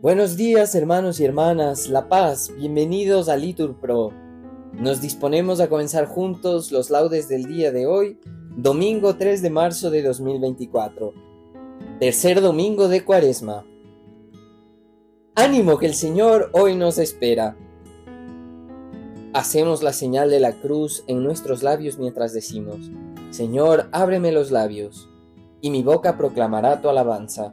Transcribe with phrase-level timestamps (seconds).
[0.00, 4.12] Buenos días hermanos y hermanas, La Paz, bienvenidos a Litur Pro.
[4.72, 8.20] Nos disponemos a comenzar juntos los laudes del día de hoy,
[8.56, 11.14] domingo 3 de marzo de 2024,
[11.98, 13.66] tercer domingo de Cuaresma.
[15.34, 17.56] Ánimo que el Señor hoy nos espera.
[19.32, 22.92] Hacemos la señal de la cruz en nuestros labios mientras decimos,
[23.30, 25.08] Señor, ábreme los labios,
[25.60, 27.52] y mi boca proclamará tu alabanza.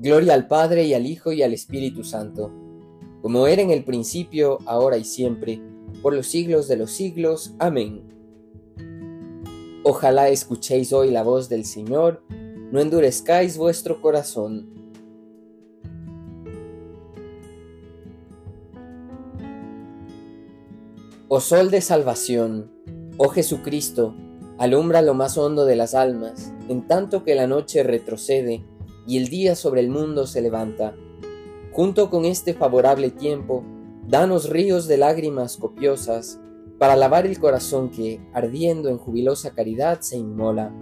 [0.00, 2.52] Gloria al Padre y al Hijo y al Espíritu Santo,
[3.20, 5.60] como era en el principio, ahora y siempre,
[6.02, 7.56] por los siglos de los siglos.
[7.58, 8.04] Amén.
[9.82, 12.22] Ojalá escuchéis hoy la voz del Señor,
[12.70, 14.72] no endurezcáis vuestro corazón.
[21.26, 22.70] Oh Sol de Salvación,
[23.16, 24.14] oh Jesucristo,
[24.58, 28.64] alumbra lo más hondo de las almas, en tanto que la noche retrocede
[29.08, 30.94] y el día sobre el mundo se levanta.
[31.72, 33.64] Junto con este favorable tiempo,
[34.06, 36.38] danos ríos de lágrimas copiosas
[36.78, 40.72] para lavar el corazón que, ardiendo en jubilosa caridad, se inmola.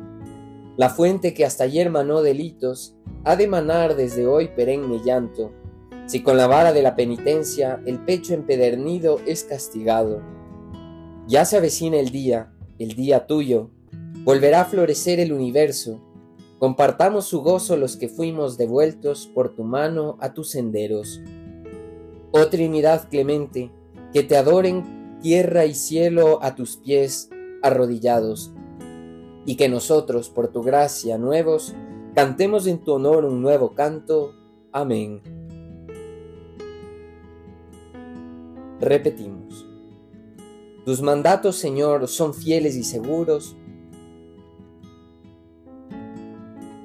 [0.76, 5.52] La fuente que hasta ayer manó delitos, ha de manar desde hoy perenne llanto,
[6.06, 10.20] si con la vara de la penitencia el pecho empedernido es castigado.
[11.28, 13.70] Ya se avecina el día, el día tuyo,
[14.24, 16.00] volverá a florecer el universo,
[16.58, 21.20] Compartamos su gozo los que fuimos devueltos por tu mano a tus senderos.
[22.30, 23.70] Oh Trinidad clemente,
[24.12, 27.28] que te adoren tierra y cielo a tus pies
[27.62, 28.52] arrodillados,
[29.44, 31.74] y que nosotros, por tu gracia nuevos,
[32.14, 34.32] cantemos en tu honor un nuevo canto.
[34.72, 35.20] Amén.
[38.80, 39.66] Repetimos.
[40.86, 43.56] Tus mandatos, Señor, son fieles y seguros,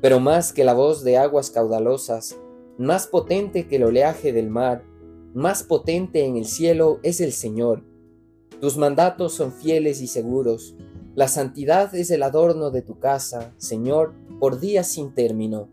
[0.00, 2.36] pero más que la voz de aguas caudalosas,
[2.78, 4.84] más potente que el oleaje del mar,
[5.34, 7.84] más potente en el cielo es el Señor.
[8.60, 10.74] Tus mandatos son fieles y seguros.
[11.14, 15.68] La santidad es el adorno de tu casa, Señor, por días sin término.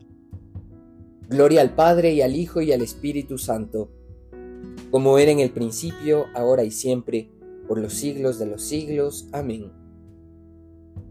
[1.30, 3.90] Gloria al Padre y al Hijo y al Espíritu Santo,
[4.92, 7.32] como era en el principio, ahora y siempre,
[7.68, 9.28] por los siglos de los siglos.
[9.32, 9.72] Amén.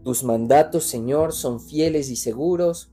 [0.03, 2.92] Tus mandatos, Señor, son fieles y seguros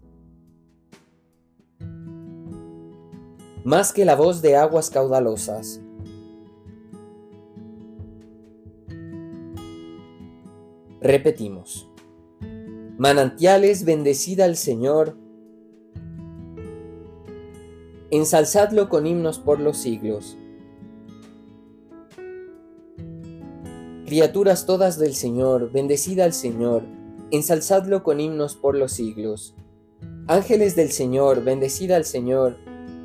[3.70, 5.81] más que la voz de aguas caudalosas.
[11.00, 11.88] Repetimos.
[12.98, 15.16] Manantiales, bendecida al Señor.
[18.10, 20.37] Ensalzadlo con himnos por los siglos.
[24.05, 26.82] Criaturas todas del Señor, bendecida al Señor,
[27.31, 29.55] ensalzadlo con himnos por los siglos.
[30.26, 32.56] Ángeles del Señor, bendecida al Señor,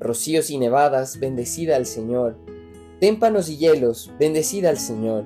[0.00, 2.36] rocíos y nevadas, bendecida al Señor.
[3.00, 5.24] Témpanos y hielos, bendecida al Señor.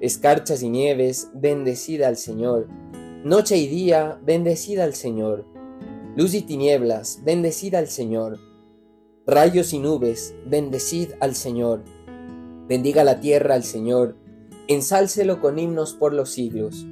[0.00, 2.68] Escarchas y nieves, bendecida al Señor.
[3.24, 5.44] Noche y día, bendecid al Señor.
[6.16, 8.38] Luz y tinieblas, bendecid al Señor.
[9.26, 11.82] Rayos y nubes, bendecid al Señor.
[12.66, 14.16] Bendiga la tierra al Señor,
[14.68, 16.86] ensálcelo con himnos por los siglos.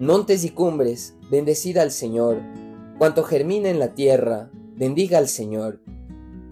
[0.00, 2.38] Montes y cumbres, bendecid al Señor.
[2.98, 5.80] Cuanto germina en la tierra, bendiga al Señor.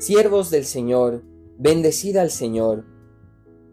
[0.00, 1.22] Siervos del Señor,
[1.58, 2.86] bendecid al Señor.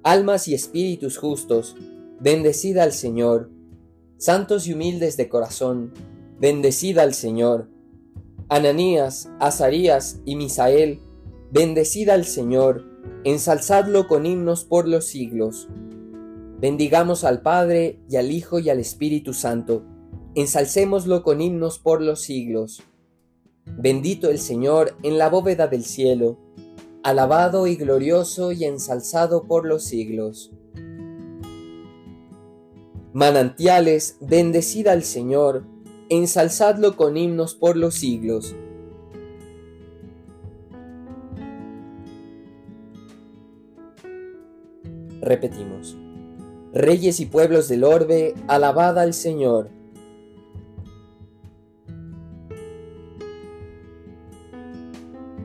[0.04, 1.78] Almas y espíritus justos,
[2.20, 3.50] bendecid al Señor.
[4.18, 5.94] Santos y humildes de corazón,
[6.38, 7.70] bendecid al Señor.
[8.50, 11.00] Ananías, Azarías y Misael,
[11.50, 12.84] bendecid al Señor,
[13.24, 15.70] ensalzadlo con himnos por los siglos.
[16.60, 19.86] Bendigamos al Padre y al Hijo y al Espíritu Santo,
[20.36, 22.84] ensalcémoslo con himnos por los siglos.
[23.76, 26.38] Bendito el Señor en la bóveda del cielo,
[27.04, 30.52] alabado y glorioso y ensalzado por los siglos.
[33.14, 35.64] Manantiales, bendecid al Señor,
[36.10, 38.56] ensalzadlo con himnos por los siglos.
[45.22, 45.98] Repetimos.
[46.74, 49.77] Reyes y pueblos del orbe, alabad al Señor.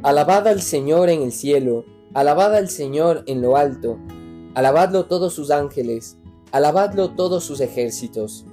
[0.05, 4.01] Alabad al Señor en el cielo, alabad al Señor en lo alto,
[4.53, 6.19] alabadlo todos sus ángeles,
[6.51, 8.45] alabadlo todos sus ejércitos,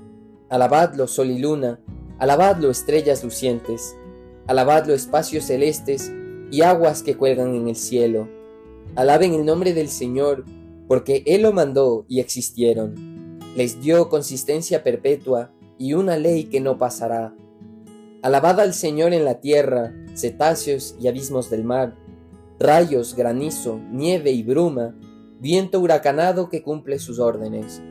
[0.50, 1.80] alabadlo sol y luna,
[2.19, 3.98] alabadlo estrellas lucientes,
[4.46, 6.12] alabadlo espacios celestes
[6.51, 8.30] y aguas que cuelgan en el cielo.
[8.96, 10.46] Alaben el nombre del Señor,
[10.88, 13.40] porque Él lo mandó y existieron.
[13.56, 17.34] Les dio consistencia perpetua y una ley que no pasará.
[18.22, 21.96] Alabad al Señor en la tierra, cetáceos y abismos del mar,
[22.60, 24.96] rayos, granizo, nieve y bruma,
[25.40, 27.82] viento huracanado que cumple sus órdenes.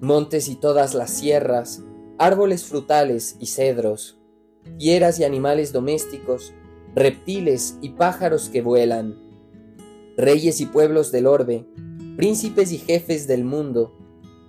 [0.00, 1.82] Montes y todas las sierras,
[2.18, 4.18] árboles frutales y cedros,
[4.78, 6.54] fieras y animales domésticos,
[6.94, 9.16] reptiles y pájaros que vuelan,
[10.16, 11.66] reyes y pueblos del orbe,
[12.16, 13.96] príncipes y jefes del mundo,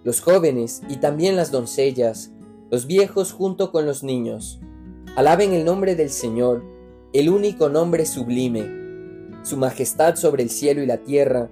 [0.04, 2.32] los jóvenes y también las doncellas,
[2.72, 4.60] los viejos junto con los niños.
[5.16, 6.64] Alaben el nombre del Señor,
[7.14, 8.66] el único nombre sublime.
[9.44, 11.50] Su majestad sobre el cielo y la tierra,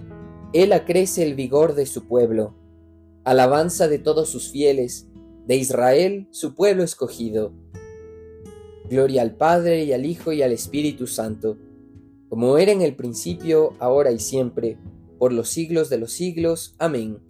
[0.52, 2.54] Él acrece el vigor de su pueblo.
[3.24, 5.08] Alabanza de todos sus fieles,
[5.46, 7.52] de Israel su pueblo escogido.
[8.88, 11.58] Gloria al Padre y al Hijo y al Espíritu Santo
[12.28, 14.76] como era en el principio, ahora y siempre,
[15.18, 16.74] por los siglos de los siglos.
[16.78, 17.20] Amén.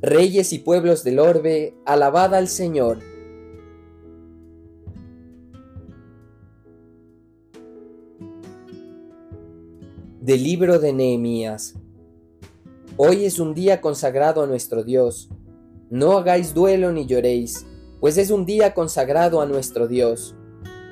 [0.00, 2.98] Reyes y pueblos del orbe, alabad al Señor.
[10.30, 11.74] Del libro de Nehemías.
[12.96, 15.28] Hoy es un día consagrado a nuestro Dios.
[15.90, 17.66] No hagáis duelo ni lloréis,
[17.98, 20.36] pues es un día consagrado a nuestro Dios.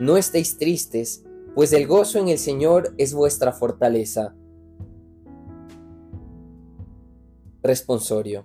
[0.00, 1.24] No estéis tristes,
[1.54, 4.34] pues el gozo en el Señor es vuestra fortaleza.
[7.62, 8.44] Responsorio.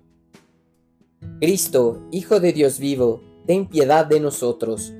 [1.40, 4.94] Cristo, Hijo de Dios vivo, ten piedad de nosotros.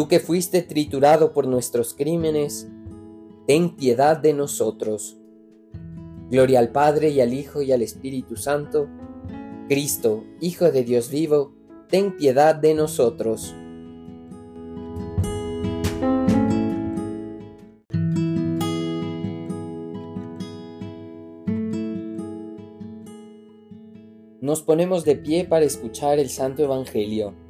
[0.00, 2.66] Tú que fuiste triturado por nuestros crímenes,
[3.46, 5.18] ten piedad de nosotros.
[6.30, 8.88] Gloria al Padre y al Hijo y al Espíritu Santo.
[9.68, 11.52] Cristo, Hijo de Dios vivo,
[11.90, 13.54] ten piedad de nosotros.
[24.40, 27.49] Nos ponemos de pie para escuchar el Santo Evangelio.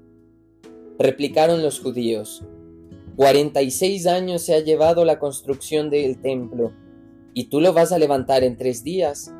[0.99, 2.43] Replicaron los judíos,
[3.15, 6.71] Cuarenta y seis años se ha llevado la construcción del templo,
[7.33, 9.33] y tú lo vas a levantar en tres días.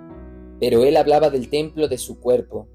[0.60, 2.68] Pero él hablaba del templo de su cuerpo.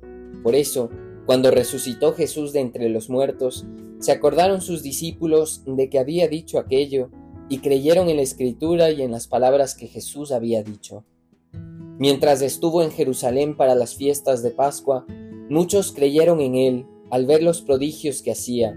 [0.43, 0.91] Por eso,
[1.27, 3.67] cuando resucitó Jesús de entre los muertos,
[4.01, 7.11] se acordaron sus discípulos de que había dicho aquello,
[7.49, 11.05] y creyeron en la escritura y en las palabras que Jesús había dicho.
[11.99, 15.07] Mientras estuvo en Jerusalén para las fiestas de Pascua,
[15.49, 18.77] muchos creyeron en él al ver los prodigios que hacía.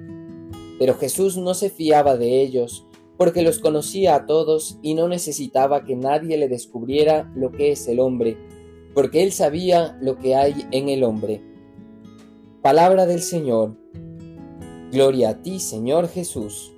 [0.77, 2.85] Pero Jesús no se fiaba de ellos,
[3.17, 7.87] porque los conocía a todos y no necesitaba que nadie le descubriera lo que es
[7.87, 8.37] el hombre,
[8.93, 11.43] porque él sabía lo que hay en el hombre.
[12.61, 13.75] Palabra del Señor.
[14.91, 16.73] Gloria a ti, Señor Jesús.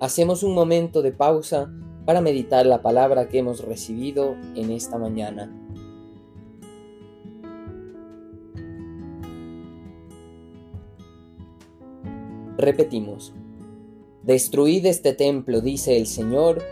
[0.00, 1.72] Hacemos un momento de pausa
[2.04, 5.52] para meditar la palabra que hemos recibido en esta mañana.
[12.68, 13.32] Repetimos,
[14.24, 16.62] Destruid este templo, dice el Señor,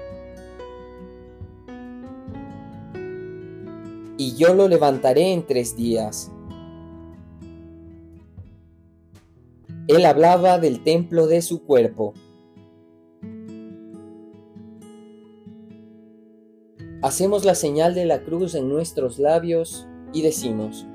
[4.18, 6.30] y yo lo levantaré en tres días.
[9.88, 12.12] Él hablaba del templo de su cuerpo.
[17.00, 20.86] Hacemos la señal de la cruz en nuestros labios y decimos,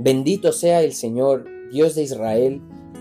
[0.00, 2.60] Bendito sea el Señor, Dios de Israel,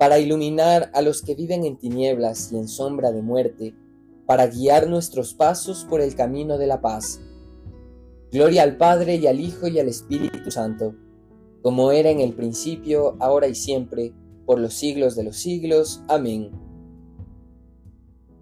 [0.00, 3.74] para iluminar a los que viven en tinieblas y en sombra de muerte,
[4.24, 7.20] para guiar nuestros pasos por el camino de la paz.
[8.32, 10.94] Gloria al Padre y al Hijo y al Espíritu Santo,
[11.60, 14.14] como era en el principio, ahora y siempre,
[14.46, 16.02] por los siglos de los siglos.
[16.08, 16.50] Amén.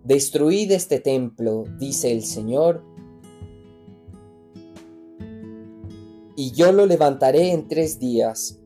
[0.05, 2.85] Destruid este templo, dice el Señor,
[6.37, 8.58] y yo lo levantaré en tres días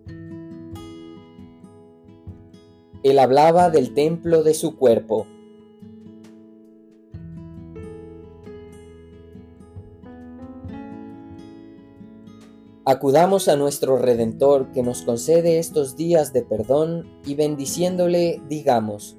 [3.02, 5.26] él hablaba del templo de su cuerpo.
[12.84, 19.16] Acudamos a nuestro Redentor que nos concede estos días de perdón y bendiciéndole digamos,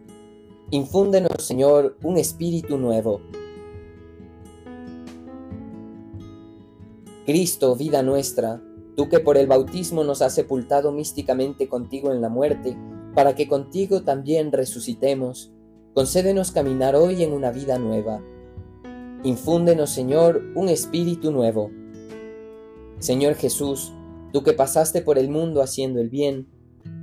[0.70, 3.22] infúndenos Señor un espíritu nuevo.
[7.26, 8.62] Cristo, vida nuestra,
[8.98, 12.76] tú que por el bautismo nos has sepultado místicamente contigo en la muerte,
[13.14, 15.52] para que contigo también resucitemos,
[15.94, 18.24] concédenos caminar hoy en una vida nueva.
[19.24, 21.72] Infúndenos, Señor, un espíritu nuevo.
[23.00, 23.94] Señor Jesús,
[24.32, 26.48] tú que pasaste por el mundo haciendo el bien,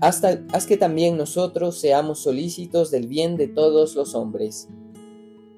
[0.00, 4.68] hasta, haz que también nosotros seamos solícitos del bien de todos los hombres.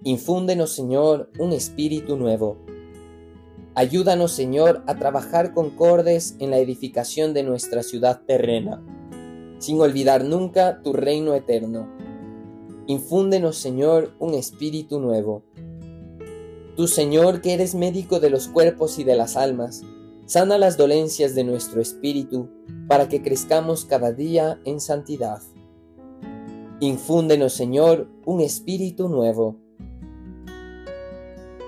[0.04, 2.58] Infúndenos, Señor, un espíritu nuevo.
[3.74, 8.82] Ayúdanos, Señor, a trabajar concordes en la edificación de nuestra ciudad terrena
[9.62, 11.88] sin olvidar nunca tu reino eterno.
[12.88, 15.44] Infúndenos, Señor, un espíritu nuevo.
[16.76, 19.82] Tú, Señor, que eres médico de los cuerpos y de las almas,
[20.26, 22.48] sana las dolencias de nuestro espíritu,
[22.88, 25.40] para que crezcamos cada día en santidad.
[26.80, 29.60] Infúndenos, Señor, un espíritu nuevo.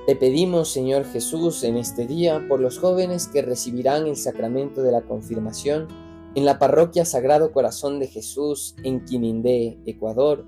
[0.09, 4.91] Te pedimos, Señor Jesús, en este día por los jóvenes que recibirán el sacramento de
[4.91, 5.87] la confirmación,
[6.35, 10.47] en la parroquia Sagrado Corazón de Jesús en Quimindé, Ecuador,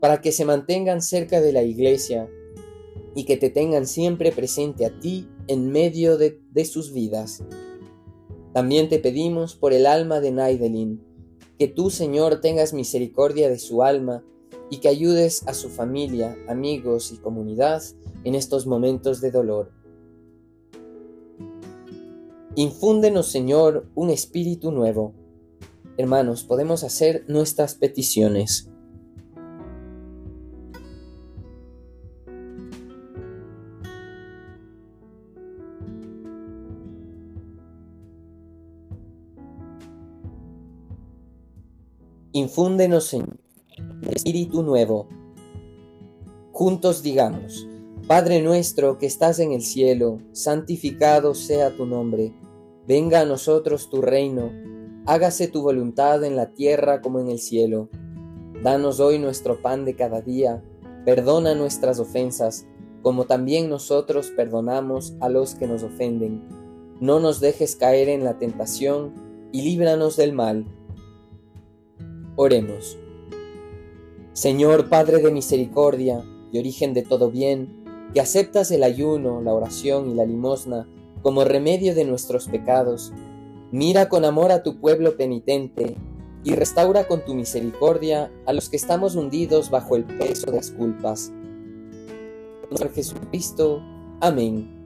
[0.00, 2.28] para que se mantengan cerca de la iglesia
[3.14, 7.44] y que te tengan siempre presente a ti en medio de, de sus vidas.
[8.52, 11.00] También te pedimos por el alma de Naidelin,
[11.58, 14.24] que tú, Señor, tengas misericordia de su alma
[14.70, 17.82] y que ayudes a su familia, amigos y comunidad
[18.24, 19.81] en estos momentos de dolor.
[22.54, 25.14] Infúndenos, Señor, un espíritu nuevo.
[25.96, 28.68] Hermanos, podemos hacer nuestras peticiones.
[42.32, 43.38] Infúndenos, Señor,
[44.10, 45.08] espíritu nuevo.
[46.52, 47.66] Juntos digamos,
[48.06, 52.34] Padre nuestro que estás en el cielo, santificado sea tu nombre,
[52.86, 54.50] venga a nosotros tu reino,
[55.06, 57.88] hágase tu voluntad en la tierra como en el cielo.
[58.62, 60.62] Danos hoy nuestro pan de cada día,
[61.04, 62.66] perdona nuestras ofensas,
[63.02, 66.42] como también nosotros perdonamos a los que nos ofenden.
[67.00, 69.12] No nos dejes caer en la tentación,
[69.52, 70.64] y líbranos del mal
[72.36, 72.96] Oremos.
[74.32, 77.84] Señor Padre de misericordia y origen de todo bien,
[78.14, 80.88] que aceptas el ayuno, la oración y la limosna
[81.22, 83.12] como remedio de nuestros pecados,
[83.70, 85.96] mira con amor a tu pueblo penitente
[86.44, 90.70] y restaura con tu misericordia a los que estamos hundidos bajo el peso de las
[90.70, 91.32] culpas.
[92.68, 93.82] Por Jesucristo.
[94.20, 94.82] Amén.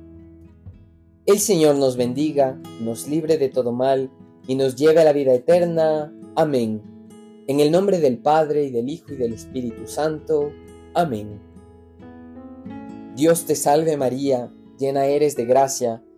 [1.24, 4.10] El Señor nos bendiga, nos libre de todo mal
[4.46, 6.12] y nos lleve a la vida eterna.
[6.36, 6.82] Amén.
[7.48, 10.52] En el nombre del Padre y del Hijo y del Espíritu Santo.
[10.94, 11.40] Amén.
[13.16, 16.02] Dios te salve María, llena eres de gracia,